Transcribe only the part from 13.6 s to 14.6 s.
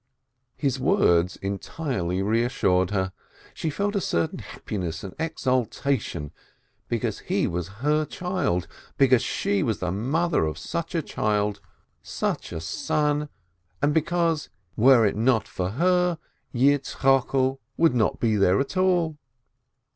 and because,